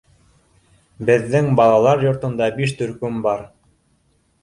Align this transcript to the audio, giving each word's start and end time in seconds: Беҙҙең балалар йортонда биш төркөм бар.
Беҙҙең 1.09 1.51
балалар 1.61 2.03
йортонда 2.07 2.51
биш 2.59 2.77
төркөм 2.83 3.25
бар. 3.31 3.49